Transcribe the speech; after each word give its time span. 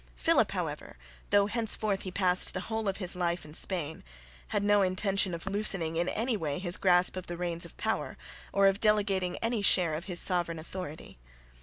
Philip, 0.15 0.53
however, 0.53 0.97
though 1.29 1.45
henceforth 1.45 2.01
he 2.01 2.09
passed 2.09 2.55
the 2.55 2.61
whole 2.61 2.87
of 2.87 2.97
his 2.97 3.15
life 3.15 3.45
in 3.45 3.53
Spain, 3.53 4.03
had 4.47 4.63
no 4.63 4.81
intention 4.81 5.35
of 5.35 5.45
loosening 5.45 5.95
in 5.95 6.09
any 6.09 6.35
way 6.35 6.57
his 6.57 6.75
grasp 6.75 7.15
of 7.15 7.27
the 7.27 7.37
reins 7.37 7.65
of 7.65 7.77
power 7.77 8.17
or 8.51 8.65
of 8.65 8.79
delegating 8.79 9.37
any 9.43 9.61
share 9.61 9.93
of 9.93 10.05
his 10.05 10.19
sovereign 10.19 10.57
authority. 10.57 11.19